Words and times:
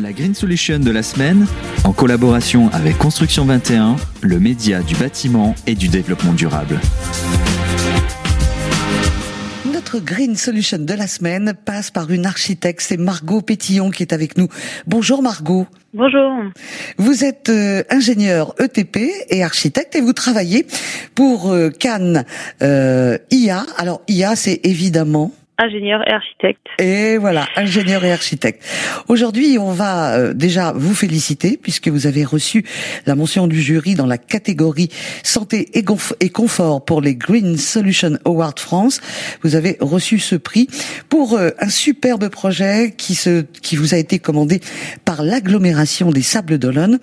La 0.00 0.12
Green 0.12 0.32
Solution 0.32 0.78
de 0.78 0.92
la 0.92 1.02
semaine, 1.02 1.46
en 1.82 1.92
collaboration 1.92 2.68
avec 2.72 2.98
Construction 2.98 3.44
21, 3.44 3.96
le 4.22 4.38
média 4.38 4.80
du 4.80 4.94
bâtiment 4.94 5.56
et 5.66 5.74
du 5.74 5.88
développement 5.88 6.34
durable. 6.34 6.78
Notre 9.66 9.98
Green 9.98 10.36
Solution 10.36 10.78
de 10.78 10.94
la 10.94 11.08
semaine 11.08 11.52
passe 11.64 11.90
par 11.90 12.12
une 12.12 12.26
architecte, 12.26 12.80
c'est 12.80 12.96
Margot 12.96 13.40
Pétillon 13.40 13.90
qui 13.90 14.04
est 14.04 14.12
avec 14.12 14.38
nous. 14.38 14.46
Bonjour 14.86 15.20
Margot. 15.20 15.66
Bonjour. 15.94 16.30
Vous 16.98 17.24
êtes 17.24 17.48
euh, 17.48 17.82
ingénieur 17.90 18.54
ETP 18.60 18.98
et 19.30 19.42
architecte 19.42 19.96
et 19.96 20.00
vous 20.00 20.12
travaillez 20.12 20.64
pour 21.16 21.50
euh, 21.50 21.70
Cannes 21.70 22.24
euh, 22.62 23.18
IA. 23.32 23.66
Alors 23.76 24.02
IA, 24.06 24.36
c'est 24.36 24.60
évidemment 24.62 25.32
ingénieur 25.58 26.06
et 26.08 26.12
architecte. 26.12 26.66
Et 26.78 27.18
voilà, 27.18 27.48
ingénieur 27.56 28.04
et 28.04 28.12
architecte. 28.12 28.62
Aujourd'hui, 29.08 29.58
on 29.58 29.72
va 29.72 30.14
euh, 30.14 30.32
déjà 30.32 30.72
vous 30.72 30.94
féliciter 30.94 31.58
puisque 31.60 31.88
vous 31.88 32.06
avez 32.06 32.24
reçu 32.24 32.64
la 33.06 33.16
mention 33.16 33.48
du 33.48 33.60
jury 33.60 33.96
dans 33.96 34.06
la 34.06 34.18
catégorie 34.18 34.88
santé 35.24 35.68
et, 35.74 35.82
confort 36.30 36.84
pour 36.84 37.00
les 37.00 37.16
Green 37.16 37.56
Solution 37.56 38.18
Award 38.24 38.60
France. 38.60 39.00
Vous 39.42 39.56
avez 39.56 39.76
reçu 39.80 40.20
ce 40.20 40.36
prix 40.36 40.68
pour 41.08 41.34
euh, 41.34 41.50
un 41.58 41.68
superbe 41.68 42.28
projet 42.28 42.94
qui 42.96 43.16
se 43.16 43.42
qui 43.60 43.74
vous 43.74 43.94
a 43.94 43.96
été 43.96 44.20
commandé 44.20 44.60
par 45.04 45.22
l'agglomération 45.22 46.10
des 46.10 46.22
Sables 46.22 46.58
d'Olonne 46.58 47.00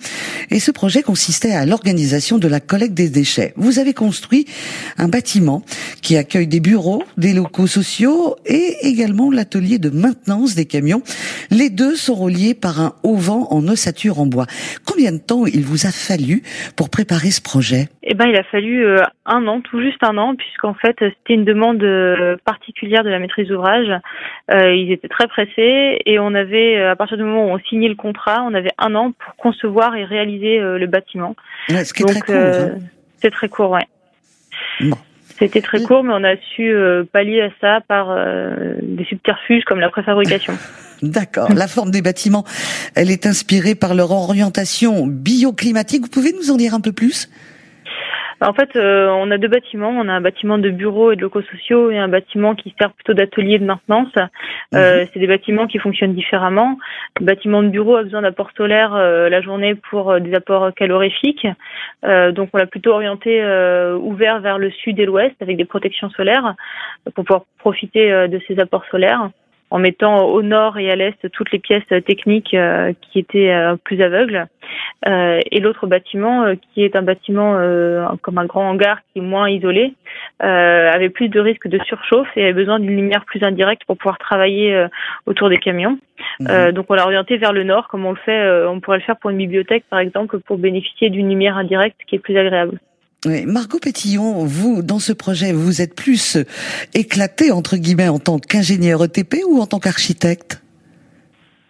et 0.50 0.60
ce 0.60 0.70
projet 0.70 1.02
consistait 1.02 1.52
à 1.52 1.66
l'organisation 1.66 2.38
de 2.38 2.48
la 2.48 2.60
collecte 2.60 2.94
des 2.94 3.10
déchets. 3.10 3.52
Vous 3.56 3.78
avez 3.78 3.92
construit 3.92 4.46
un 4.96 5.08
bâtiment 5.08 5.62
qui 6.00 6.16
accueille 6.16 6.46
des 6.46 6.60
bureaux, 6.60 7.04
des 7.18 7.34
locaux 7.34 7.66
sociaux 7.66 8.36
et 8.46 8.76
également 8.82 9.30
l'atelier 9.30 9.78
de 9.78 9.90
maintenance 9.90 10.54
des 10.54 10.66
camions. 10.66 11.02
Les 11.50 11.70
deux 11.70 11.96
sont 11.96 12.14
reliés 12.14 12.54
par 12.54 12.80
un 12.80 12.94
auvent 13.02 13.26
en 13.30 13.66
ossature 13.68 14.20
en 14.20 14.26
bois. 14.26 14.46
Combien 14.86 15.12
de 15.12 15.18
temps 15.18 15.46
il 15.46 15.64
vous 15.64 15.86
a 15.86 15.90
fallu 15.90 16.42
pour 16.76 16.90
préparer 16.90 17.30
ce 17.30 17.42
projet? 17.42 17.88
Eh 18.02 18.14
ben, 18.14 18.26
il 18.26 18.36
a 18.36 18.44
fallu 18.44 18.84
euh, 18.84 19.02
un 19.24 19.46
an, 19.46 19.60
tout 19.60 19.80
juste 19.80 20.02
un 20.02 20.16
an, 20.16 20.34
puisqu'en 20.36 20.74
fait, 20.74 20.96
c'était 20.98 21.34
une 21.34 21.44
demande 21.44 21.82
euh, 21.82 22.36
particulière 22.44 23.02
de 23.02 23.10
la 23.10 23.18
maîtrise 23.18 23.48
d'ouvrage. 23.48 23.88
Euh, 24.52 24.74
ils 24.74 24.92
étaient 24.92 25.08
très 25.08 25.26
pressés 25.26 25.98
et 26.04 26.18
on 26.18 26.34
avait, 26.34 26.80
à 26.82 26.96
partir 26.96 27.16
du 27.16 27.24
moment 27.24 27.46
où 27.46 27.50
on 27.50 27.58
signait 27.68 27.88
le 27.88 27.96
contrat, 27.96 28.44
on 28.44 28.54
avait 28.54 28.72
un 28.78 28.94
an 28.94 29.12
pour 29.12 29.34
concevoir 29.36 29.96
et 29.96 30.04
réaliser 30.04 30.58
le 30.60 30.86
bâtiment. 30.86 31.34
Ouais, 31.68 31.84
ce 31.84 31.92
qui 31.92 32.02
est 32.02 32.06
très 32.06 32.20
court. 32.20 32.34
Hein. 32.34 32.78
C'est 33.16 33.30
très 33.30 33.48
court, 33.48 33.70
ouais. 33.70 33.86
Bon. 34.80 34.96
C'était 35.38 35.60
très 35.60 35.82
court, 35.82 36.02
mais 36.02 36.12
on 36.14 36.24
a 36.24 36.36
su 36.54 36.74
euh, 36.74 37.04
pallier 37.04 37.42
à 37.42 37.50
ça 37.60 37.80
par 37.86 38.10
euh, 38.10 38.74
des 38.82 39.04
subterfuges 39.04 39.64
comme 39.64 39.80
la 39.80 39.90
préfabrication. 39.90 40.54
D'accord. 41.02 41.52
La 41.52 41.68
forme 41.68 41.90
des 41.90 42.00
bâtiments, 42.00 42.44
elle 42.94 43.10
est 43.10 43.26
inspirée 43.26 43.74
par 43.74 43.94
leur 43.94 44.12
orientation 44.12 45.06
bioclimatique. 45.06 46.02
Vous 46.02 46.08
pouvez 46.08 46.32
nous 46.32 46.50
en 46.50 46.56
dire 46.56 46.72
un 46.72 46.80
peu 46.80 46.92
plus? 46.92 47.28
En 48.40 48.52
fait, 48.52 48.76
euh, 48.76 49.08
on 49.08 49.30
a 49.30 49.38
deux 49.38 49.48
bâtiments. 49.48 49.90
On 49.90 50.08
a 50.08 50.12
un 50.12 50.20
bâtiment 50.20 50.58
de 50.58 50.70
bureaux 50.70 51.12
et 51.12 51.16
de 51.16 51.22
locaux 51.22 51.42
sociaux 51.42 51.90
et 51.90 51.98
un 51.98 52.08
bâtiment 52.08 52.54
qui 52.54 52.74
sert 52.78 52.92
plutôt 52.92 53.14
d'atelier 53.14 53.58
de 53.58 53.64
maintenance. 53.64 54.12
Euh, 54.74 55.00
mhm. 55.00 55.08
c'est 55.12 55.20
des 55.20 55.26
bâtiments 55.26 55.66
qui 55.66 55.78
fonctionnent 55.78 56.14
différemment. 56.14 56.78
Le 57.18 57.24
bâtiment 57.24 57.62
de 57.62 57.68
bureau 57.68 57.96
a 57.96 58.02
besoin 58.02 58.22
d'apports 58.22 58.50
solaires 58.56 58.94
euh, 58.94 59.28
la 59.28 59.40
journée 59.40 59.74
pour 59.74 60.20
des 60.20 60.34
apports 60.34 60.72
calorifiques. 60.74 61.46
donc, 62.02 62.50
on 62.52 62.58
l'a 62.58 62.66
plutôt 62.66 62.92
orienté 62.92 63.42
ouvert 64.00 64.40
vers 64.40 64.58
le 64.58 64.70
sud 64.70 64.98
et 65.00 65.06
l'ouest 65.06 65.34
avec 65.40 65.56
des 65.56 65.64
protections 65.64 66.10
solaires 66.10 66.54
pour 67.14 67.24
pouvoir 67.24 67.44
profiter 67.58 68.28
de 68.28 68.40
ces 68.46 68.58
apports 68.60 68.84
solaires 68.90 69.30
en 69.70 69.78
mettant 69.78 70.24
au 70.26 70.42
nord 70.42 70.78
et 70.78 70.90
à 70.90 70.96
l'est 70.96 71.30
toutes 71.30 71.50
les 71.52 71.58
pièces 71.58 71.86
techniques 72.06 72.54
euh, 72.54 72.92
qui 73.00 73.18
étaient 73.18 73.50
euh, 73.50 73.76
plus 73.76 74.00
aveugles. 74.00 74.46
Euh, 75.06 75.40
et 75.50 75.60
l'autre 75.60 75.86
bâtiment, 75.86 76.46
qui 76.72 76.82
est 76.82 76.96
un 76.96 77.02
bâtiment 77.02 77.58
comme 78.22 78.38
un 78.38 78.46
grand 78.46 78.70
hangar 78.70 79.00
qui 79.12 79.18
est 79.18 79.22
moins 79.22 79.48
isolé, 79.48 79.94
avait 80.40 81.10
plus 81.10 81.28
de 81.28 81.38
risque 81.38 81.68
de 81.68 81.78
surchauffe 81.84 82.28
et 82.36 82.44
avait 82.44 82.54
besoin 82.54 82.80
d'une 82.80 82.96
lumière 82.96 83.24
plus 83.24 83.42
indirecte 83.42 83.84
pour 83.86 83.96
pouvoir 83.96 84.18
travailler 84.18 84.86
autour 85.26 85.48
des 85.48 85.58
camions. 85.58 85.98
Mhm. 86.40 86.72
donc 86.72 86.86
on 86.88 86.94
l'a 86.94 87.04
orienté 87.04 87.36
vers 87.36 87.52
le 87.52 87.62
nord, 87.62 87.88
comme 87.88 88.06
on 88.06 88.12
le 88.12 88.18
fait, 88.24 88.66
on 88.66 88.80
pourrait 88.80 88.98
le 88.98 89.04
faire 89.04 89.16
pour 89.16 89.30
une 89.30 89.36
bibliothèque 89.36 89.84
par 89.90 89.98
exemple, 89.98 90.38
pour 90.40 90.56
bénéficier 90.56 91.10
d'une 91.10 91.28
lumière 91.28 91.56
indirecte 91.56 91.98
qui 92.06 92.16
est 92.16 92.20
plus 92.20 92.36
agréable. 92.36 92.78
Margot 93.46 93.78
Pétillon, 93.78 94.44
vous, 94.44 94.82
dans 94.82 94.98
ce 94.98 95.12
projet, 95.12 95.52
vous 95.52 95.80
êtes 95.80 95.94
plus 95.94 96.38
éclaté, 96.94 97.50
entre 97.50 97.76
guillemets, 97.76 98.08
en 98.08 98.18
tant 98.18 98.38
qu'ingénieur 98.38 99.02
ETP 99.04 99.36
ou 99.48 99.60
en 99.60 99.66
tant 99.66 99.80
qu'architecte? 99.80 100.62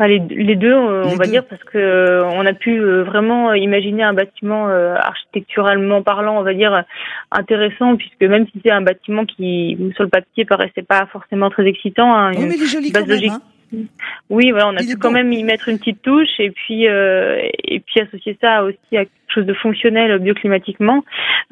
Les, 0.05 0.19
deux, 0.57 0.73
euh, 0.73 1.05
on 1.07 1.17
va 1.17 1.27
dire, 1.27 1.45
parce 1.47 1.65
que 1.65 1.79
euh, 1.79 2.25
on 2.27 2.45
a 2.45 2.53
pu 2.53 2.79
euh, 2.79 3.03
vraiment 3.03 3.55
imaginer 3.55 4.03
un 4.03 4.12
bâtiment 4.12 4.69
architecturalement 4.69 6.03
parlant, 6.03 6.39
on 6.39 6.43
va 6.43 6.53
dire, 6.53 6.84
intéressant, 7.31 7.97
puisque 7.97 8.23
même 8.23 8.47
si 8.53 8.61
c'est 8.62 8.71
un 8.71 8.83
bâtiment 8.83 9.25
qui, 9.25 9.79
sur 9.95 10.05
le 10.05 10.11
papier, 10.11 10.45
paraissait 10.45 10.83
pas 10.83 11.07
forcément 11.07 11.49
très 11.49 11.67
excitant, 11.67 12.15
hein, 12.15 12.33
mais 12.34 12.57
il 12.57 12.62
est 12.62 12.67
joli 12.67 12.93
quand 12.93 13.07
même, 13.07 13.31
hein. 13.31 13.41
Oui, 14.31 14.51
voilà, 14.51 14.69
on 14.69 14.77
a 14.77 14.81
pu 14.81 14.97
quand 14.97 15.11
même 15.11 15.33
y 15.33 15.43
mettre 15.43 15.69
une 15.69 15.79
petite 15.79 16.03
touche 16.03 16.39
et 16.39 16.51
puis 16.51 16.89
euh, 16.89 17.41
et 17.65 17.81
puis 17.81 18.01
associer 18.01 18.37
ça 18.41 18.65
aussi 18.65 18.97
à 18.97 19.05
chose 19.36 19.47
de 19.47 19.54
fonctionnel 19.54 20.19
bioclimatiquement. 20.19 21.04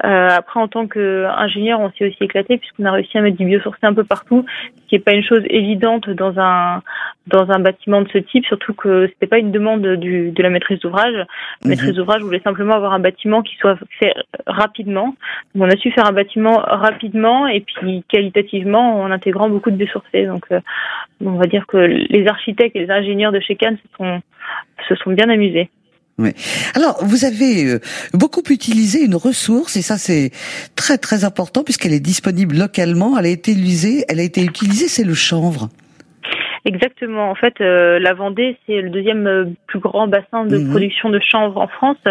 Euh, 0.03 0.27
après, 0.29 0.59
en 0.59 0.67
tant 0.67 0.87
qu'ingénieur, 0.87 1.79
on 1.79 1.91
s'est 1.91 2.07
aussi 2.07 2.23
éclaté 2.23 2.57
puisqu'on 2.57 2.85
a 2.85 2.91
réussi 2.91 3.17
à 3.17 3.21
mettre 3.21 3.37
du 3.37 3.45
biosourcé 3.45 3.79
un 3.83 3.93
peu 3.93 4.03
partout, 4.03 4.45
ce 4.75 4.87
qui 4.87 4.95
n'est 4.95 5.01
pas 5.01 5.13
une 5.13 5.23
chose 5.23 5.43
évidente 5.49 6.09
dans 6.09 6.37
un 6.39 6.81
dans 7.27 7.49
un 7.49 7.59
bâtiment 7.59 8.01
de 8.01 8.09
ce 8.09 8.19
type, 8.19 8.45
surtout 8.45 8.73
que 8.73 9.07
c'était 9.07 9.25
pas 9.25 9.39
une 9.39 9.51
demande 9.51 9.81
du, 9.95 10.31
de 10.31 10.43
la 10.43 10.49
maîtrise 10.51 10.79
d'ouvrage. 10.79 11.13
La 11.15 11.23
mhm. 11.63 11.69
maîtrise 11.69 11.93
d'ouvrage 11.93 12.21
voulait 12.21 12.41
simplement 12.41 12.75
avoir 12.75 12.93
un 12.93 12.99
bâtiment 12.99 13.41
qui 13.41 13.55
soit 13.55 13.77
fait 13.99 14.13
rapidement. 14.45 15.15
Donc, 15.55 15.63
on 15.63 15.69
a 15.69 15.77
su 15.77 15.91
faire 15.91 16.07
un 16.07 16.11
bâtiment 16.11 16.57
rapidement 16.57 17.47
et 17.47 17.61
puis 17.61 18.03
qualitativement 18.07 19.01
en 19.01 19.11
intégrant 19.11 19.49
beaucoup 19.49 19.71
de 19.71 19.75
biosourcés. 19.75 20.25
Donc, 20.25 20.45
euh, 20.51 20.59
on 21.23 21.31
va 21.31 21.47
dire 21.47 21.65
que 21.65 21.77
les 21.77 22.27
architectes 22.27 22.75
et 22.75 22.85
les 22.85 22.91
ingénieurs 22.91 23.31
de 23.31 23.39
chez 23.39 23.55
Cannes 23.55 23.77
se 23.77 23.97
sont, 23.97 24.21
se 24.87 24.95
sont 24.95 25.11
bien 25.11 25.29
amusés. 25.29 25.69
Oui. 26.17 26.31
Alors, 26.75 27.03
vous 27.03 27.25
avez 27.25 27.65
euh, 27.65 27.81
beaucoup 28.13 28.43
utilisé 28.49 29.01
une 29.01 29.15
ressource, 29.15 29.75
et 29.75 29.81
ça 29.81 29.97
c'est 29.97 30.31
très 30.75 30.97
très 30.97 31.25
important 31.25 31.63
puisqu'elle 31.63 31.91
est 31.91 31.99
disponible 31.99 32.55
localement. 32.55 33.17
Elle 33.17 33.25
a 33.25 33.29
été 33.29 33.51
utilisée, 33.51 34.05
elle 34.07 34.21
a 34.21 34.23
été 34.23 34.41
utilisée, 34.41 34.87
c'est 34.87 35.03
le 35.03 35.13
chanvre. 35.13 35.69
Exactement. 36.67 37.29
En 37.29 37.35
fait, 37.35 37.61
euh, 37.61 37.99
la 37.99 38.15
Vendée, 38.15 38.57
c'est 38.65 38.81
le 38.81 38.89
deuxième 38.89 39.27
euh, 39.27 39.45
plus 39.67 39.77
grand 39.77 40.07
bassin 40.07 40.45
de 40.45 40.57
mhm. 40.57 40.71
production 40.71 41.11
de 41.11 41.19
chanvre 41.19 41.61
en 41.61 41.67
France. 41.67 42.03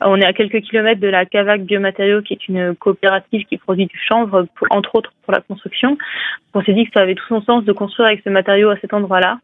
On 0.00 0.20
est 0.20 0.24
à 0.24 0.32
quelques 0.32 0.60
kilomètres 0.62 1.00
de 1.00 1.06
la 1.06 1.24
Cavac 1.24 1.62
Biomatériaux, 1.62 2.20
qui 2.20 2.32
est 2.32 2.48
une 2.48 2.74
coopérative 2.74 3.44
qui 3.46 3.58
produit 3.58 3.86
du 3.86 3.96
chanvre, 3.96 4.46
entre 4.70 4.96
autres 4.96 5.12
pour 5.22 5.32
la 5.32 5.40
construction. 5.40 5.96
On 6.52 6.62
s'est 6.62 6.72
dit 6.72 6.84
que 6.84 6.90
ça 6.92 7.00
avait 7.00 7.14
tout 7.14 7.26
son 7.28 7.42
sens 7.42 7.64
de 7.64 7.72
construire 7.72 8.08
avec 8.08 8.22
ce 8.24 8.28
matériau 8.28 8.70
à 8.70 8.76
cet 8.78 8.92
endroit-là. 8.92 9.38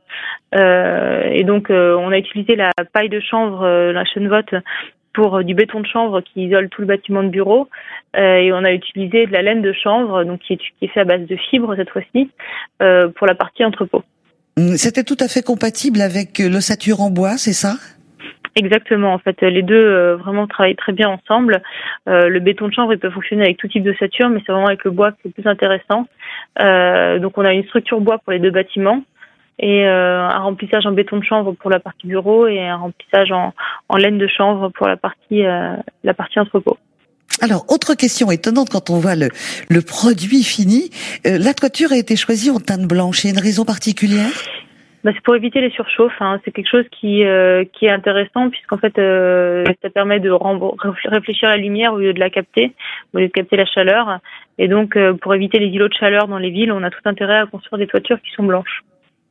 Euh, 0.57 1.29
et 1.31 1.45
donc, 1.45 1.71
on 1.71 2.11
a 2.11 2.19
utilisé 2.19 2.57
la 2.57 2.73
paille 2.93 3.09
de 3.09 3.21
chanvre, 3.21 3.93
la 3.93 4.05
Chenvotte, 4.05 4.57
pour 5.13 5.45
du 5.45 5.55
béton 5.55 5.81
de 5.81 5.87
chanvre 5.87 6.21
qui 6.21 6.47
isole 6.47 6.69
tout 6.69 6.81
le 6.81 6.89
bâtiment 6.89 7.23
de 7.23 7.29
bureau. 7.29 7.69
et 8.17 8.53
on 8.53 8.65
a 8.65 8.73
utilisé 8.73 9.27
de 9.27 9.33
la 9.33 9.43
laine 9.43 9.63
de 9.63 9.73
chanvre, 9.73 10.25
donc 10.25 10.41
qui 10.41 10.55
est, 10.55 10.57
qui 10.57 10.85
est 10.85 10.89
fait 10.89 11.01
à 11.01 11.05
base 11.05 11.27
de 11.27 11.37
fibres 11.37 11.77
cette 11.77 11.91
fois-ci, 11.91 12.29
pour 12.79 13.27
la 13.29 13.37
partie 13.37 13.65
entrepôt. 13.65 14.03
Mm, 14.59 14.77
c'était 14.77 15.05
tout 15.05 15.17
à 15.21 15.29
fait 15.29 15.43
compatible 15.43 16.01
avec 16.01 16.41
euh, 16.41 16.49
l'ossature 16.49 17.01
en 17.01 17.11
bois, 17.11 17.37
c'est 17.37 17.53
ça? 17.53 17.75
Exactement. 18.57 19.13
En 19.13 19.19
fait, 19.19 19.41
les 19.43 19.63
deux 19.63 19.77
euh, 19.77 20.17
vraiment 20.17 20.49
travaillent 20.49 20.75
très 20.75 20.93
bien 20.93 21.09
ensemble. 21.09 21.63
Euh, 22.09 22.29
le 22.29 22.41
béton 22.41 22.67
de 22.67 22.73
chanvre, 22.73 22.93
il 22.93 22.99
peut 22.99 23.11
fonctionner 23.11 23.45
avec 23.45 23.59
tout 23.59 23.69
type 23.69 23.85
d'ossature, 23.85 24.29
mais 24.29 24.43
c'est 24.45 24.51
vraiment 24.51 24.67
avec 24.67 24.83
le 24.83 24.91
bois 24.91 25.13
que 25.13 25.19
c'est 25.23 25.33
plus 25.33 25.47
intéressant. 25.47 26.07
donc, 27.21 27.39
on 27.39 27.45
a 27.45 27.53
une 27.53 27.65
structure 27.65 28.01
bois 28.01 28.19
pour 28.19 28.33
les 28.33 28.41
deux 28.41 28.51
bâtiments 28.51 29.03
et 29.61 29.87
un 29.87 30.39
remplissage 30.39 30.87
en 30.87 30.93
béton 30.93 31.19
de 31.19 31.25
chanvre 31.25 31.53
pour 31.53 31.71
la 31.71 31.79
partie 31.79 32.07
bureau 32.07 32.47
et 32.47 32.61
un 32.61 32.77
remplissage 32.77 33.31
en, 33.33 33.55
en 33.89 33.97
laine 33.97 34.19
de 34.19 34.27
chanvre 34.27 34.71
pour 34.71 34.89
la 34.89 34.97
partie 34.97 35.43
la 35.43 36.15
partie 36.15 36.41
entrepôt. 36.41 36.79
Alors, 37.41 37.65
autre 37.69 37.95
question 37.95 38.31
étonnante 38.31 38.69
quand 38.71 38.91
on 38.91 38.99
voit 38.99 39.15
le, 39.15 39.29
produit 39.83 40.43
fini, 40.43 40.91
euh, 41.27 41.39
la 41.39 41.55
toiture 41.55 41.93
a 41.93 41.97
été 41.97 42.17
choisie 42.17 42.51
en 42.51 42.59
teinte 42.59 42.87
blanche. 42.87 43.25
Il 43.25 43.29
y 43.29 43.31
a 43.31 43.35
une 43.35 43.43
raison 43.43 43.65
particulière? 43.65 44.33
Bah, 45.05 45.13
c'est 45.15 45.23
pour 45.23 45.37
éviter 45.37 45.61
les 45.61 45.71
surchauffes. 45.71 46.21
Hein. 46.21 46.41
C'est 46.45 46.51
quelque 46.51 46.69
chose 46.69 46.85
qui 46.91 47.25
euh, 47.25 47.65
qui 47.73 47.87
est 47.87 47.91
intéressant 47.91 48.51
puisqu'en 48.51 48.79
fait 48.79 48.99
euh, 48.99 49.65
ça 49.81 49.91
permet 49.91 50.19
de 50.19 50.31
réfléchir 51.09 51.49
la 51.49 51.57
lumière 51.57 51.93
au 51.93 51.99
lieu 51.99 52.13
de 52.13 52.19
la 52.19 52.31
capter, 52.31 52.73
au 53.15 53.19
lieu 53.19 53.29
de 53.29 53.33
capter 53.33 53.57
la 53.57 53.65
chaleur. 53.65 54.19
Et 54.59 54.67
donc 54.67 54.99
pour 55.23 55.33
éviter 55.37 55.61
les 55.61 55.69
îlots 55.69 55.87
de 55.87 55.95
chaleur 55.95 56.27
dans 56.27 56.39
les 56.39 56.51
villes, 56.51 56.73
on 56.73 56.83
a 56.83 56.91
tout 56.91 56.99
intérêt 57.05 57.39
à 57.39 57.47
construire 57.47 57.79
des 57.79 57.87
toitures 57.87 58.21
qui 58.21 58.33
sont 58.33 58.43
blanches. 58.43 58.83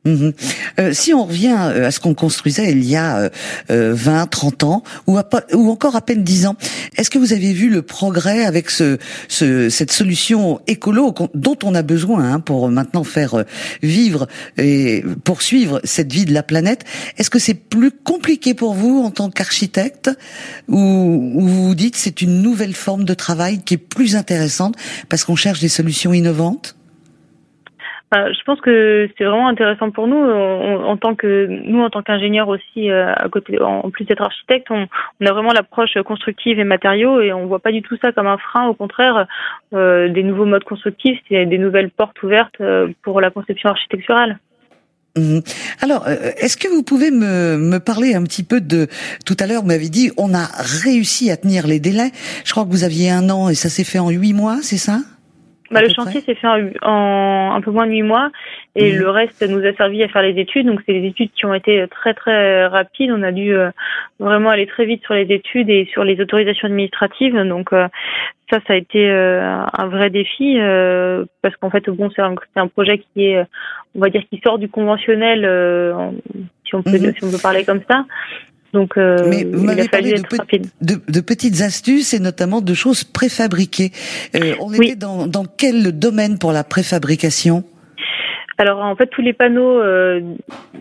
Mhm. 0.08 0.32
Euh, 0.80 0.92
si 0.94 1.12
on 1.12 1.24
revient 1.24 1.56
euh, 1.58 1.86
à 1.86 1.90
ce 1.90 2.00
qu'on 2.00 2.14
construisait 2.14 2.70
il 2.70 2.84
y 2.84 2.96
a 2.96 3.30
euh, 3.70 3.92
20, 3.94 4.26
30 4.26 4.64
ans, 4.64 4.82
ou, 5.06 5.18
ou 5.52 5.70
encore 5.70 5.96
à 5.96 6.00
peine 6.00 6.24
10 6.24 6.46
ans, 6.46 6.56
est-ce 6.96 7.10
que 7.10 7.18
vous 7.18 7.32
avez 7.32 7.52
vu 7.52 7.68
le 7.68 7.82
progrès 7.82 8.44
avec 8.44 8.70
ce, 8.70 8.98
ce 9.28 9.68
cette 9.68 9.92
solution 9.92 10.60
écolo 10.66 11.14
dont 11.34 11.58
on 11.62 11.74
a 11.74 11.82
besoin 11.82 12.32
hein, 12.32 12.40
pour 12.40 12.68
maintenant 12.70 13.04
faire 13.04 13.34
euh, 13.34 13.42
vivre 13.82 14.26
et 14.56 15.04
poursuivre 15.24 15.80
cette 15.84 16.12
vie 16.12 16.24
de 16.24 16.32
la 16.32 16.42
planète? 16.42 16.84
Est-ce 17.18 17.30
que 17.30 17.38
c'est 17.38 17.54
plus 17.54 17.90
compliqué 17.90 18.54
pour 18.54 18.74
vous 18.74 19.02
en 19.04 19.10
tant 19.10 19.30
qu'architecte, 19.30 20.10
ou, 20.68 20.78
ou 20.78 21.46
vous 21.46 21.68
vous 21.68 21.74
dites 21.74 21.96
c'est 21.96 22.22
une 22.22 22.40
nouvelle 22.40 22.74
forme 22.74 23.04
de 23.04 23.14
travail 23.14 23.60
qui 23.62 23.74
est 23.74 23.78
plus 23.78 24.16
intéressante 24.16 24.74
parce 25.08 25.24
qu'on 25.24 25.36
cherche 25.36 25.60
des 25.60 25.68
solutions 25.68 26.14
innovantes? 26.14 26.77
Je 28.12 28.42
pense 28.44 28.60
que 28.60 29.08
c'est 29.16 29.24
vraiment 29.24 29.48
intéressant 29.48 29.90
pour 29.90 30.06
nous 30.06 30.16
en 30.16 30.96
tant 30.96 31.14
que 31.14 31.46
nous 31.46 31.80
en 31.80 31.90
tant 31.90 32.02
qu'ingénieurs 32.02 32.48
aussi 32.48 32.90
euh, 32.90 33.12
à 33.14 33.28
côté 33.28 33.60
en 33.60 33.90
plus 33.90 34.04
d'être 34.06 34.22
architecte 34.22 34.68
on, 34.70 34.86
on, 35.20 35.26
a 35.26 35.32
vraiment 35.32 35.52
l'approche 35.52 35.94
constructive 36.06 36.58
et 36.58 36.64
matériaux 36.64 37.20
et 37.20 37.32
on 37.32 37.46
voit 37.46 37.58
pas 37.58 37.72
du 37.72 37.82
tout 37.82 37.96
ça 38.02 38.12
comme 38.12 38.26
un 38.26 38.38
frein 38.38 38.66
au 38.66 38.74
contraire 38.74 39.26
euh, 39.74 40.08
des 40.08 40.22
nouveaux 40.22 40.46
modes 40.46 40.64
constructifs 40.64 41.18
c'est 41.28 41.44
des 41.44 41.58
nouvelles 41.58 41.90
portes 41.90 42.22
ouvertes 42.22 42.60
euh, 42.60 42.88
pour 43.02 43.20
la 43.20 43.30
conception 43.30 43.70
architecturale. 43.70 44.38
Mmh. 45.16 45.40
Alors, 45.80 46.06
est-ce 46.06 46.56
que 46.56 46.68
vous 46.68 46.82
pouvez 46.82 47.10
me, 47.10 47.56
me 47.56 47.78
parler 47.78 48.14
un 48.14 48.22
petit 48.22 48.44
peu 48.44 48.60
de 48.60 48.86
tout 49.26 49.36
à 49.40 49.46
l'heure 49.46 49.62
Vous 49.62 49.68
m'avez 49.68 49.88
dit 49.88 50.12
on 50.16 50.32
a 50.32 50.46
réussi 50.84 51.30
à 51.30 51.36
tenir 51.36 51.66
les 51.66 51.80
délais. 51.80 52.12
Je 52.44 52.52
crois 52.52 52.64
que 52.64 52.70
vous 52.70 52.84
aviez 52.84 53.10
un 53.10 53.28
an 53.30 53.48
et 53.48 53.54
ça 53.54 53.68
s'est 53.68 53.84
fait 53.84 53.98
en 53.98 54.10
huit 54.10 54.34
mois, 54.34 54.58
c'est 54.62 54.76
ça? 54.76 55.00
Bah, 55.70 55.82
le 55.82 55.88
chantier 55.88 56.20
s'est 56.22 56.34
fait 56.34 56.46
en, 56.46 57.52
un 57.54 57.60
peu 57.60 57.70
moins 57.70 57.86
de 57.86 57.92
huit 57.92 58.02
mois 58.02 58.30
et 58.74 58.92
mhm. 58.92 58.98
le 58.98 59.10
reste 59.10 59.46
nous 59.48 59.64
a 59.64 59.72
servi 59.74 60.02
à 60.02 60.08
faire 60.08 60.22
les 60.22 60.40
études. 60.40 60.66
Donc 60.66 60.80
c'est 60.86 60.92
des 60.92 61.08
études 61.08 61.30
qui 61.32 61.44
ont 61.44 61.54
été 61.54 61.86
très 61.90 62.14
très 62.14 62.66
rapides. 62.66 63.10
On 63.10 63.22
a 63.22 63.32
dû 63.32 63.54
euh, 63.54 63.70
vraiment 64.18 64.50
aller 64.50 64.66
très 64.66 64.86
vite 64.86 65.02
sur 65.04 65.14
les 65.14 65.26
études 65.32 65.68
et 65.68 65.88
sur 65.92 66.04
les 66.04 66.20
autorisations 66.20 66.68
administratives. 66.68 67.36
Donc 67.36 67.72
euh, 67.72 67.86
ça, 68.50 68.60
ça 68.66 68.72
a 68.72 68.76
été 68.76 69.10
euh, 69.10 69.62
un 69.76 69.86
vrai 69.88 70.08
défi 70.10 70.58
parce 71.42 71.56
qu'en 71.56 71.70
fait, 71.70 71.88
bon, 71.90 72.10
c'est 72.14 72.22
un, 72.22 72.34
un, 72.56 72.68
projet 72.68 72.98
qui 72.98 73.26
est, 73.26 73.44
on 73.94 74.00
va 74.00 74.08
dire, 74.08 74.22
qui 74.30 74.40
sort 74.42 74.58
du 74.58 74.68
conventionnel, 74.68 75.40
si 76.66 76.74
on 76.74 76.82
peut 76.82 76.92
mhm. 76.92 77.14
si 77.14 77.24
on 77.24 77.30
peut 77.30 77.42
parler 77.42 77.64
comme 77.64 77.82
ça. 77.88 78.04
Donc, 78.72 78.98
euh, 78.98 79.26
Mais 79.28 79.44
vous 79.44 79.64
m'avez 79.64 79.88
parlé 79.88 80.14
de, 80.14 81.00
de, 81.08 81.20
petites 81.20 81.62
astuces 81.62 82.12
et 82.12 82.18
notamment 82.18 82.60
de 82.60 82.74
choses 82.74 83.02
préfabriquées. 83.04 83.92
Euh, 84.34 84.54
on 84.60 84.72
était 84.72 84.96
dans, 84.96 85.26
dans 85.26 85.44
quel 85.44 85.98
domaine 85.98 86.38
pour 86.38 86.52
la 86.52 86.64
préfabrication? 86.64 87.64
Alors 88.58 88.80
en 88.80 88.96
fait 88.96 89.06
tous 89.06 89.22
les 89.22 89.32
panneaux, 89.32 89.80
euh, 89.80 90.20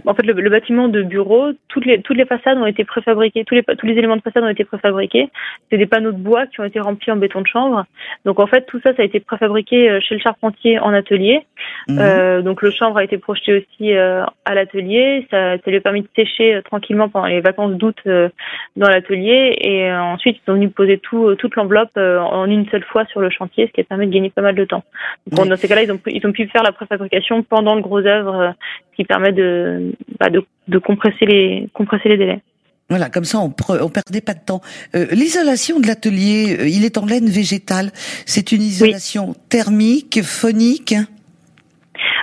en 0.08 0.16
fait 0.16 0.26
le, 0.26 0.50
bâtiment 0.50 0.88
de 0.88 1.04
bureau, 1.04 1.52
toutes 1.68 1.86
les 1.86 2.02
toutes 2.02 2.18
les 2.18 2.26
façades 2.26 2.58
ont 2.58 2.66
été 2.66 2.84
préfabriquées, 2.84 3.46
tous 3.46 3.54
les 3.54 3.62
tous 3.62 3.86
les 3.86 3.94
éléments 3.94 4.16
de 4.16 4.22
façade 4.24 4.44
ont 4.44 4.50
été 4.50 4.64
préfabriqués. 4.64 5.30
C'est 5.70 5.78
des 5.78 5.86
panneaux 5.86 6.12
de 6.12 6.18
bois 6.18 6.48
qui 6.48 6.60
ont 6.60 6.64
été 6.64 6.80
remplis 6.80 7.12
en 7.12 7.18
béton 7.18 7.42
de 7.42 7.48
chanvre. 7.48 7.86
Donc 8.26 8.40
en 8.40 8.48
fait 8.48 8.66
tout 8.66 8.80
ça 8.84 8.96
ça 8.96 9.04
a 9.04 9.06
été 9.06 9.20
préfabriqué 9.20 9.92
euh, 9.92 10.00
chez 10.02 10.16
le 10.16 10.22
charpentier 10.22 10.80
en 10.80 10.92
atelier. 10.92 11.46
Mhm. 11.88 12.00
Euh, 12.02 12.42
donc 12.42 12.64
le 12.64 12.72
chanvre 12.72 12.98
a 12.98 13.04
été 13.04 13.20
projeté 13.20 13.58
aussi 13.58 13.94
euh, 13.94 14.24
à 14.46 14.56
l'atelier. 14.56 15.28
Ça, 15.30 15.60
ça 15.60 15.70
lui 15.70 15.78
a 15.78 15.82
permis 15.82 16.02
de 16.02 16.10
sécher 16.16 16.60
tranquillement 16.66 17.10
pendant 17.10 17.28
les 17.28 17.42
vacances 17.42 17.74
d'août 17.74 17.98
dans 18.06 18.90
l'atelier 18.90 19.56
et 19.62 19.94
ensuite 19.94 20.38
ils 20.38 20.46
sont 20.48 20.54
venus 20.54 20.74
poser 20.74 20.98
tout 20.98 21.36
toute 21.36 21.56
l'enveloppe 21.56 21.96
en 21.96 22.46
une 22.46 22.68
seule 22.70 22.84
fois 22.86 23.06
sur 23.06 23.22
le 23.22 23.30
chantier, 23.30 23.68
ce 23.68 23.72
qui 23.72 23.82
a 23.82 23.84
permis 23.84 24.08
de 24.08 24.14
gagner 24.14 24.32
pas 24.32 24.42
mal 24.42 24.56
de 24.56 24.66
temps. 24.66 24.84
Donc 25.28 25.48
dans 25.48 25.56
ces 25.56 25.68
cas-là 25.68 25.84
ils 25.84 25.92
ont 25.92 26.00
ils 26.08 26.26
ont 26.26 26.32
pu 26.32 26.48
faire 26.48 26.64
la 26.64 26.72
préfabrication 26.72 27.44
pendant 27.44 27.67
dans 27.68 27.76
le 27.76 27.82
gros 27.82 28.00
œuvre 28.00 28.36
euh, 28.36 28.52
qui 28.96 29.04
permet 29.04 29.34
de, 29.34 29.94
bah, 30.20 30.30
de, 30.30 30.44
de, 30.68 30.78
compresser 30.80 31.26
les 31.26 31.68
compresser 31.74 32.10
les 32.10 32.18
délais. 32.18 32.42
Voilà, 32.90 33.10
comme 33.10 33.26
ça 33.26 33.40
on, 33.40 33.54
on 33.70 33.90
perdait 33.90 34.22
pas 34.22 34.34
de 34.34 34.40
temps. 34.40 34.62
Euh, 34.96 35.08
l'isolation 35.12 35.80
de 35.80 35.88
l'atelier, 35.88 36.58
euh, 36.60 36.68
il 36.68 36.86
est 36.86 36.98
en 36.98 37.06
laine 37.06 37.28
végétale. 37.28 37.92
C'est 38.26 38.54
une 38.54 38.62
isolation 38.62 39.36
thermique, 39.50 40.22
phonique 40.24 40.96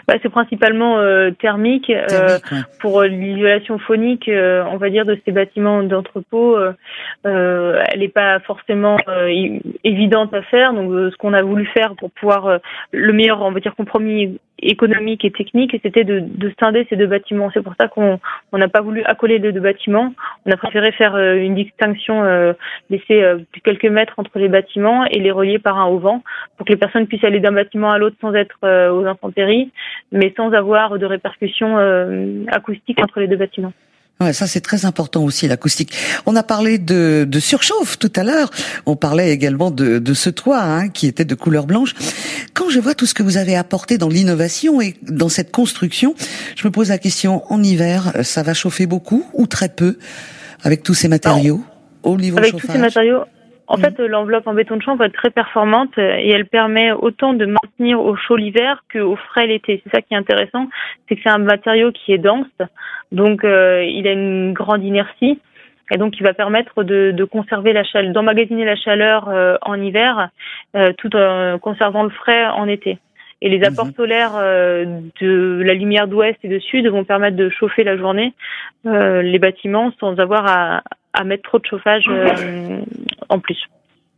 bah, 0.07 0.15
c'est 0.23 0.29
principalement 0.29 0.99
euh, 0.99 1.31
thermique. 1.31 1.91
Euh, 1.91 2.39
pour 2.81 3.03
l'isolation 3.03 3.79
phonique, 3.79 4.29
euh, 4.29 4.65
on 4.71 4.77
va 4.77 4.91
dire 4.91 5.05
de 5.05 5.19
ces 5.25 5.33
bâtiments 5.33 5.83
d'entrepôt, 5.83 6.59
elle 7.25 7.99
n'est 7.99 8.09
pas 8.09 8.41
forcément 8.41 8.97
évidente 9.85 10.35
à 10.35 10.43
faire. 10.43 10.75
Donc, 10.75 10.91
ce 10.91 11.17
qu'on 11.17 11.33
a 11.33 11.43
voulu 11.43 11.67
faire 11.67 11.95
pour 11.97 12.11
pouvoir 12.11 12.59
le 12.93 13.13
meilleur, 13.13 13.43
on 13.43 13.53
va 13.53 13.61
dire 13.61 13.75
compromis 13.75 14.39
économique 14.63 15.25
et 15.25 15.31
technique, 15.31 15.77
c'était 15.83 16.05
de, 16.05 16.21
de 16.21 16.53
scinder 16.59 16.87
ces 16.89 16.97
deux 16.97 17.07
bâtiments. 17.07 17.51
C'est 17.53 17.63
pour 17.63 17.75
ça 17.79 17.89
qu'on 17.89 18.19
n'a 18.53 18.69
pas 18.69 18.81
voulu 18.81 19.03
accoler 19.05 19.39
les 19.39 19.53
deux 19.53 19.61
bâtiments. 19.61 20.15
On 20.47 20.53
a 20.53 20.57
préféré 20.57 20.93
faire 20.93 21.17
une 21.19 21.55
distinction, 21.55 22.23
laisser 22.89 23.25
quelques 23.65 23.85
mètres 23.85 24.15
entre 24.17 24.39
les 24.39 24.49
bâtiments 24.49 25.05
et 25.07 25.19
les 25.19 25.31
relier 25.31 25.59
par 25.59 25.79
un 25.79 25.87
auvent 25.87 26.21
pour 26.57 26.67
que 26.67 26.73
les 26.73 26.79
personnes 26.79 27.07
puissent 27.07 27.25
aller 27.25 27.41
d'un 27.41 27.53
bâtiment 27.53 27.91
à 27.91 27.99
l'autre 27.99 28.17
sans 28.21 28.35
être 28.35 28.59
aux 28.63 29.07
intempéries 29.07 29.71
mais 30.13 30.33
sans 30.37 30.53
avoir 30.53 30.99
de 30.99 31.07
répercussions 31.07 31.79
euh, 31.79 32.45
acoustiques 32.49 33.01
entre 33.01 33.21
les 33.21 33.29
deux 33.29 33.37
bâtiments. 33.37 33.73
Ouais, 34.21 34.33
ça 34.33 34.47
c'est 34.47 34.61
très 34.61 34.87
important 34.87 35.25
aussi 35.25 35.49
l'acoustique. 35.49 35.93
On 36.25 36.37
a 36.37 36.45
parlé 36.45 36.79
de, 36.79 37.27
de, 37.29 37.41
surchauffe 37.41 37.99
tout 37.99 38.13
à 38.15 38.23
l'heure. 38.23 38.51
On 38.87 38.95
parlait 38.95 39.31
également 39.33 39.73
de, 39.73 39.99
de 39.99 40.15
ce 40.15 40.31
toit 40.31 40.63
hein, 40.63 40.89
qui 40.89 41.09
était 41.09 41.25
de 41.25 41.35
couleur 41.35 41.67
blanche. 41.67 41.95
Quand 42.55 42.71
je 42.71 42.79
vois 42.79 42.95
tout 42.95 43.07
ce 43.07 43.15
que 43.15 43.25
vous 43.25 43.39
avez 43.39 43.57
apporté 43.57 43.99
dans 43.99 44.09
l'innovation 44.09 44.81
et 44.81 44.95
dans 45.03 45.29
cette 45.29 45.51
construction, 45.51 46.15
je 46.55 46.67
me 46.67 46.71
pose 46.71 46.91
la 46.91 46.99
question 46.99 47.43
en 47.53 47.61
hiver, 47.61 48.13
ça 48.23 48.45
va 48.45 48.55
chauffer 48.55 48.87
beaucoup 48.87 49.27
ou 49.33 49.49
très 49.49 49.69
peu 49.69 49.99
avec 50.63 50.85
tous 50.85 50.95
ces 50.95 51.09
matériaux 51.09 51.65
au 52.05 52.17
niveau 52.17 52.39
avec 52.39 52.57
tous 52.57 52.71
ces 52.71 52.79
matériaux, 52.79 53.25
en 53.67 53.77
fait, 53.77 53.99
l'enveloppe 53.99 54.47
en 54.47 54.55
béton 54.55 54.77
de 54.77 54.83
chambre 54.83 54.99
va 54.99 55.07
être 55.07 55.15
très 55.15 55.31
performante 55.31 55.97
et 55.97 56.31
elle 56.31 56.47
permet 56.47 56.93
autant 56.93 57.33
de 57.33 57.47
maintenir 57.47 58.01
au 58.01 58.15
chaud 58.15 58.37
l'hiver 58.37 58.85
qu'au 58.93 59.17
frais 59.17 59.47
l'été. 59.47 59.81
C'est 59.85 59.91
ça 59.91 60.03
qui 60.03 60.15
est 60.15 60.17
intéressant, 60.17 60.69
c'est 61.09 61.17
que 61.17 61.23
c'est 61.23 61.31
un 61.31 61.39
matériau 61.39 61.91
qui 61.93 62.13
est 62.13 62.19
dense, 62.19 62.47
donc 63.13 63.45
euh, 63.45 63.83
il 63.85 64.07
a 64.07 64.13
une 64.13 64.53
grande 64.53 64.85
inertie 64.85 65.39
et 65.91 65.97
donc 65.97 66.19
il 66.19 66.25
va 66.25 66.35
permettre 66.35 66.83
de, 66.83 67.11
de 67.13 67.25
conserver 67.25 67.73
la 67.73 67.85
chaleur, 67.85 68.13
d'emmagasiner 68.13 68.65
la 68.65 68.77
chaleur 68.77 69.29
euh, 69.29 69.57
en 69.63 69.81
hiver, 69.81 70.29
euh, 70.77 70.93
tout 70.99 71.15
en 71.17 71.59
conservant 71.59 72.03
le 72.03 72.11
frais 72.11 72.47
en 72.47 72.69
été. 72.69 72.99
Et 73.41 73.49
les 73.49 73.63
apports 73.65 73.87
mhm. 73.87 73.95
solaires 73.95 74.39
de 74.41 75.63
la 75.63 75.75
lumière 75.75 76.09
d'ouest 76.09 76.39
et 76.45 76.49
de 76.49 76.59
sud 76.61 76.87
vont 76.87 77.05
permettre 77.05 77.37
de 77.37 77.51
chauffer 77.51 77.85
la 77.85 77.97
journée 77.99 78.33
les 78.85 79.39
bâtiments 79.39 79.93
sans 80.01 80.19
avoir 80.19 80.47
à, 80.47 80.83
à 81.15 81.25
mettre 81.25 81.43
trop 81.45 81.59
de 81.59 81.67
chauffage 81.67 82.05
en 83.29 83.39
plus. 83.39 83.59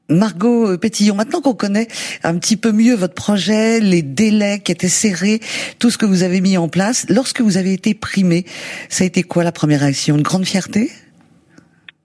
Margot 0.09 0.79
Pétillon, 0.79 1.17
maintenant 1.17 1.41
qu'on 1.41 1.55
connaît 1.55 1.89
un 2.23 2.39
petit 2.39 2.57
peu 2.57 2.71
mieux 2.71 2.95
votre 2.95 3.15
projet, 3.15 3.81
les 3.81 4.03
délais 4.03 4.61
qui 4.65 4.71
étaient 4.71 4.87
serrés, 4.87 5.41
tout 5.81 5.91
ce 5.91 5.99
que 5.99 6.07
vous 6.07 6.23
avez 6.23 6.41
mis 6.41 6.57
en 6.57 6.69
place, 6.69 7.07
lorsque 7.11 7.41
vous 7.41 7.57
avez 7.57 7.73
été 7.73 7.93
primé, 7.95 8.45
ça 8.89 9.03
a 9.03 9.07
été 9.07 9.25
quoi 9.25 9.43
la 9.43 9.51
première 9.51 9.81
réaction? 9.81 10.17
Une 10.17 10.23
grande 10.23 10.45
fierté? 10.45 10.91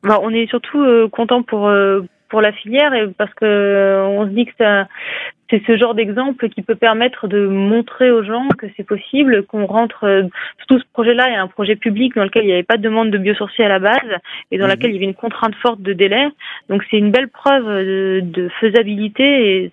Bah, 0.04 0.20
On 0.24 0.32
est 0.32 0.48
surtout 0.50 0.82
euh, 0.82 1.08
content 1.10 1.44
pour 1.44 1.68
euh, 1.68 2.02
pour 2.32 2.42
la 2.42 2.54
filière 2.54 2.94
et 2.94 3.08
parce 3.16 3.34
que 3.36 3.46
euh, 3.46 4.04
on 4.08 4.26
se 4.26 4.32
dit 4.32 4.46
que 4.46 4.54
ça 4.58 4.88
c'est 5.52 5.62
ce 5.68 5.76
genre 5.76 5.94
d'exemple 5.94 6.48
qui 6.48 6.62
peut 6.62 6.76
permettre 6.76 7.28
de 7.28 7.46
montrer 7.46 8.10
aux 8.10 8.24
gens 8.24 8.48
que 8.58 8.68
c'est 8.78 8.86
possible, 8.86 9.44
qu'on 9.44 9.66
rentre. 9.66 10.06
Euh, 10.06 10.24
tout 10.68 10.80
ce 10.80 10.86
projet-là 10.94 11.28
il 11.28 11.34
y 11.34 11.36
a 11.36 11.42
un 11.42 11.48
projet 11.48 11.76
public 11.76 12.16
dans 12.16 12.24
lequel 12.24 12.44
il 12.44 12.48
n'y 12.48 12.54
avait 12.54 12.64
pas 12.64 12.78
de 12.78 12.82
demande 12.82 13.12
de 13.12 13.18
biosourcier 13.18 13.66
à 13.66 13.68
la 13.68 13.80
base 13.80 14.00
et 14.50 14.58
dans 14.58 14.64
mhm. 14.64 14.70
laquelle 14.70 14.92
il 14.92 14.94
y 14.94 14.98
avait 14.98 15.06
une 15.06 15.14
contrainte 15.14 15.56
forte 15.56 15.82
de 15.82 15.92
délai. 15.92 16.26
Donc 16.70 16.84
c'est 16.90 16.98
une 16.98 17.12
belle 17.12 17.30
preuve 17.30 17.66
de, 17.66 18.22
de 18.24 18.50
faisabilité 18.60 19.66
et 19.66 19.72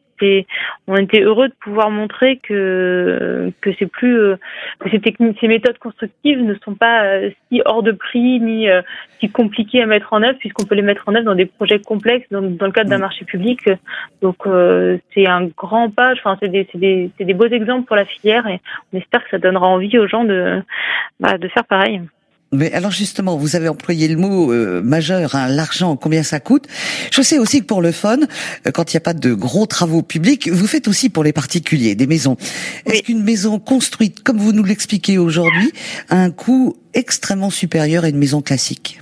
on 0.86 0.96
était 0.96 1.20
heureux 1.20 1.48
de 1.48 1.54
pouvoir 1.60 1.90
montrer 1.90 2.38
que 2.38 3.52
que 3.60 3.70
c'est 3.78 3.86
plus 3.86 4.18
euh, 4.18 4.36
que 4.78 4.90
ces 4.90 5.00
techniques, 5.00 5.38
ces 5.40 5.48
méthodes 5.48 5.78
constructives 5.78 6.42
ne 6.42 6.54
sont 6.64 6.74
pas 6.74 7.04
euh, 7.04 7.30
si 7.48 7.62
hors 7.64 7.82
de 7.82 7.92
prix 7.92 8.40
ni 8.40 8.68
euh, 8.68 8.82
si 9.20 9.30
compliquées 9.30 9.82
à 9.82 9.86
mettre 9.86 10.12
en 10.12 10.22
œuvre 10.22 10.38
puisqu'on 10.38 10.64
peut 10.64 10.74
les 10.74 10.82
mettre 10.82 11.08
en 11.08 11.14
œuvre 11.14 11.24
dans 11.24 11.34
des 11.34 11.46
projets 11.46 11.80
complexes 11.80 12.26
dans, 12.30 12.42
dans 12.42 12.66
le 12.66 12.72
cadre 12.72 12.90
d'un 12.90 12.98
mm. 12.98 13.02
marché 13.02 13.24
public. 13.24 13.68
Donc 14.22 14.36
c'est 15.14 15.26
un 15.26 15.46
grand 15.46 15.90
pas. 15.90 16.12
Enfin 16.12 16.36
c'est 16.40 16.48
des 16.48 16.66
c'est 16.72 16.78
des 16.78 17.10
c'est 17.18 17.24
des 17.24 17.34
beaux 17.34 17.46
exemples 17.46 17.86
pour 17.86 17.96
la 17.96 18.04
filière 18.04 18.46
et 18.46 18.60
on 18.92 18.98
espère 18.98 19.22
que 19.24 19.30
ça 19.30 19.38
donnera 19.38 19.66
envie 19.66 19.98
aux 19.98 20.06
gens 20.06 20.24
de 20.24 20.62
bah, 21.20 21.38
de 21.38 21.48
faire 21.48 21.64
pareil. 21.64 22.00
Mais 22.50 22.72
alors 22.72 22.90
justement, 22.90 23.36
vous 23.36 23.56
avez 23.56 23.68
employé 23.68 24.08
le 24.08 24.16
mot 24.16 24.52
euh, 24.52 24.80
majeur, 24.82 25.34
hein, 25.34 25.48
l'argent, 25.48 25.96
combien 25.96 26.22
ça 26.22 26.40
coûte. 26.40 26.66
Je 27.12 27.20
sais 27.20 27.38
aussi 27.38 27.60
que 27.60 27.66
pour 27.66 27.82
le 27.82 27.92
fun, 27.92 28.18
euh, 28.66 28.70
quand 28.72 28.92
il 28.92 28.96
n'y 28.96 28.98
a 28.98 29.02
pas 29.02 29.12
de 29.12 29.34
gros 29.34 29.66
travaux 29.66 30.00
publics, 30.00 30.48
vous 30.48 30.66
faites 30.66 30.88
aussi 30.88 31.10
pour 31.10 31.24
les 31.24 31.34
particuliers 31.34 31.94
des 31.94 32.06
maisons. 32.06 32.36
Est-ce 32.86 33.02
qu'une 33.02 33.22
maison 33.22 33.58
construite, 33.58 34.22
comme 34.22 34.38
vous 34.38 34.52
nous 34.52 34.64
l'expliquez 34.64 35.18
aujourd'hui, 35.18 35.72
a 36.08 36.16
un 36.16 36.30
coût 36.30 36.74
extrêmement 36.94 37.50
supérieur 37.50 38.04
à 38.04 38.08
une 38.08 38.18
maison 38.18 38.40
classique? 38.40 39.00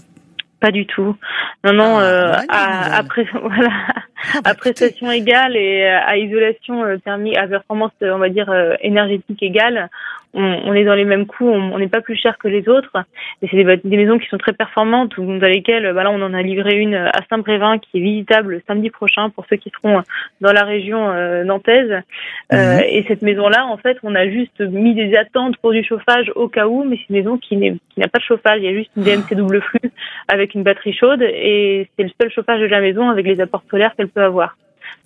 Pas 0.58 0.72
du 0.72 0.84
tout. 0.86 1.14
Non, 1.64 1.72
non, 1.72 1.98
ah, 2.00 2.96
après, 2.96 3.26
voilà, 3.32 3.70
ah, 4.34 4.40
bah, 4.42 4.50
à 4.50 4.54
prestation 4.54 5.10
égale 5.10 5.56
et 5.56 5.86
à 5.86 6.16
isolation 6.16 6.82
thermique, 7.04 7.36
à 7.36 7.46
performance, 7.46 7.92
on 8.02 8.18
va 8.18 8.28
dire, 8.28 8.52
énergétique 8.80 9.42
égale, 9.42 9.90
on, 10.36 10.74
est 10.74 10.84
dans 10.84 10.94
les 10.94 11.06
mêmes 11.06 11.26
coûts, 11.26 11.48
on 11.48 11.78
n'est 11.78 11.88
pas 11.88 12.02
plus 12.02 12.14
cher 12.14 12.36
que 12.36 12.48
les 12.48 12.68
autres. 12.68 12.92
Et 13.40 13.48
c'est 13.48 13.56
des, 13.56 13.96
maisons 13.96 14.18
qui 14.18 14.28
sont 14.28 14.36
très 14.36 14.52
performantes, 14.52 15.14
dans 15.16 15.46
lesquelles, 15.46 15.90
bah 15.94 16.04
on 16.08 16.20
en 16.20 16.34
a 16.34 16.42
livré 16.42 16.76
une 16.76 16.94
à 16.94 17.20
Saint-Brévin 17.30 17.78
qui 17.78 17.98
est 17.98 18.00
visitable 18.00 18.60
samedi 18.66 18.90
prochain 18.90 19.30
pour 19.30 19.46
ceux 19.48 19.56
qui 19.56 19.70
seront 19.70 20.02
dans 20.42 20.52
la 20.52 20.64
région 20.64 21.10
euh, 21.10 21.42
nantaise. 21.42 22.02
Euh, 22.52 22.76
mhm. 22.76 22.82
Et 22.86 23.04
cette 23.08 23.22
maison-là, 23.22 23.64
en 23.66 23.78
fait, 23.78 23.96
on 24.02 24.14
a 24.14 24.28
juste 24.28 24.60
mis 24.60 24.94
des 24.94 25.16
attentes 25.16 25.56
pour 25.58 25.72
du 25.72 25.82
chauffage 25.82 26.30
au 26.34 26.48
cas 26.48 26.66
où, 26.66 26.84
mais 26.84 26.96
c'est 26.96 27.14
une 27.14 27.16
maison 27.16 27.38
qui 27.38 27.56
n'a 27.56 28.08
pas 28.08 28.18
de 28.18 28.24
chauffage. 28.24 28.58
Il 28.58 28.64
y 28.64 28.68
a 28.68 28.74
juste 28.74 28.90
une 28.96 29.04
DMC 29.04 29.34
double 29.34 29.62
flux 29.62 29.90
avec 30.28 30.54
une 30.54 30.62
batterie 30.62 30.92
chaude 30.92 31.22
et 31.22 31.88
c'est 31.96 32.02
le 32.02 32.10
seul 32.20 32.30
chauffage 32.30 32.60
de 32.60 32.66
la 32.66 32.80
maison 32.80 33.08
avec 33.08 33.26
les 33.26 33.40
apports 33.40 33.64
solaires 33.70 33.94
qu'elle 33.96 34.05
peut 34.08 34.22
avoir. 34.22 34.56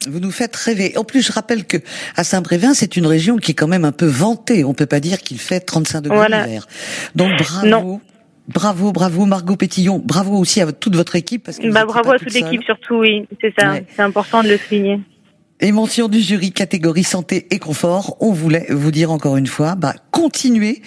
Vous 0.08 0.20
nous 0.20 0.30
faites 0.30 0.56
rêver. 0.56 0.96
En 0.96 1.04
plus, 1.04 1.26
je 1.26 1.32
rappelle 1.32 1.66
que 1.66 1.76
à 2.16 2.24
Saint-Brévin, 2.24 2.72
c'est 2.74 2.96
une 2.96 3.06
région 3.06 3.36
qui 3.36 3.52
est 3.52 3.54
quand 3.54 3.68
même 3.68 3.84
un 3.84 3.92
peu 3.92 4.06
vantée. 4.06 4.64
On 4.64 4.72
peut 4.72 4.86
pas 4.86 5.00
dire 5.00 5.18
qu'il 5.18 5.38
fait 5.38 5.60
35 5.60 6.00
degrés 6.00 6.28
l'hiver. 6.28 6.66
Donc 7.14 7.32
bravo. 7.38 8.00
Bravo, 8.48 8.90
bravo 8.90 9.26
Margot 9.26 9.54
Pétillon. 9.54 10.02
Bravo 10.04 10.36
aussi 10.36 10.60
à 10.60 10.72
toute 10.72 10.96
votre 10.96 11.14
équipe. 11.14 11.44
Parce 11.44 11.58
que 11.58 11.68
bah, 11.70 11.84
bravo 11.84 12.12
à 12.12 12.18
toute 12.18 12.32
l'équipe 12.32 12.64
surtout, 12.64 12.96
oui. 12.96 13.26
C'est 13.40 13.54
ça. 13.56 13.74
C'est 13.94 14.02
important 14.02 14.42
de 14.42 14.48
le 14.48 14.56
souligner. 14.56 15.00
Et 15.62 15.72
mention 15.72 16.08
du 16.08 16.20
jury 16.20 16.52
catégorie 16.52 17.04
santé 17.04 17.46
et 17.50 17.58
confort, 17.58 18.16
on 18.20 18.32
voulait 18.32 18.66
vous 18.70 18.90
dire 18.90 19.10
encore 19.10 19.36
une 19.36 19.46
fois, 19.46 19.74
bah 19.74 19.94
continuez. 20.10 20.80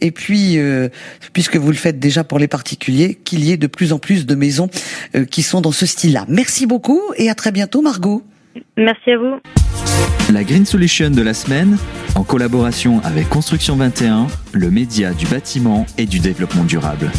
Et 0.00 0.12
puis, 0.12 0.58
euh, 0.58 0.88
puisque 1.32 1.56
vous 1.56 1.70
le 1.70 1.76
faites 1.76 1.98
déjà 1.98 2.22
pour 2.22 2.38
les 2.38 2.46
particuliers, 2.46 3.16
qu'il 3.16 3.44
y 3.44 3.50
ait 3.50 3.56
de 3.56 3.66
plus 3.66 3.92
en 3.92 3.98
plus 3.98 4.26
de 4.26 4.34
maisons 4.36 4.70
euh, 5.16 5.24
qui 5.24 5.42
sont 5.42 5.60
dans 5.60 5.72
ce 5.72 5.84
style-là. 5.84 6.26
Merci 6.28 6.66
beaucoup 6.66 7.00
et 7.16 7.28
à 7.28 7.34
très 7.34 7.50
bientôt, 7.50 7.82
Margot. 7.82 8.22
Merci 8.76 9.10
à 9.10 9.18
vous. 9.18 9.40
La 10.32 10.44
Green 10.44 10.64
Solution 10.64 11.10
de 11.10 11.22
la 11.22 11.34
semaine, 11.34 11.76
en 12.14 12.22
collaboration 12.22 13.00
avec 13.02 13.28
Construction 13.28 13.74
21, 13.74 14.28
le 14.52 14.70
média 14.70 15.12
du 15.12 15.26
bâtiment 15.26 15.86
et 15.98 16.06
du 16.06 16.20
développement 16.20 16.64
durable. 16.64 17.10